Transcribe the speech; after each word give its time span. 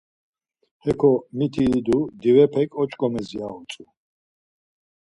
Heko 0.83 1.11
miti 1.37 1.63
idu 1.77 1.97
divepek 2.21 2.69
oç̌ǩomes 2.81 3.27
ya 3.37 3.47
utzu. 3.59 3.83